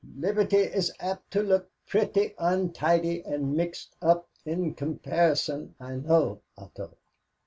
Liberty 0.17 0.57
is 0.57 0.91
apt 0.99 1.29
to 1.29 1.43
look 1.43 1.69
pretty 1.85 2.33
untidy 2.39 3.23
and 3.23 3.53
mixed 3.55 3.95
up 4.01 4.27
in 4.47 4.73
comparison, 4.73 5.75
I 5.79 5.97
know, 5.97 6.41
Otto. 6.57 6.97